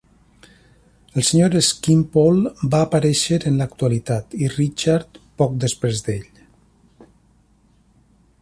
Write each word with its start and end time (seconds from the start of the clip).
El 1.19 1.23
Sr 1.25 1.59
Skimpole 1.67 2.53
va 2.75 2.81
aparèixer 2.87 3.39
en 3.51 3.61
l'actualitat, 3.61 4.35
i 4.47 4.51
Richard 4.57 5.23
poc 5.43 5.57
després 5.67 6.05
d'ell. 6.09 6.45